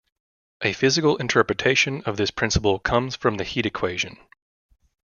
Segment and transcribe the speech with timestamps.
[0.63, 4.17] A physical interpretation of this principle comes from the heat equation.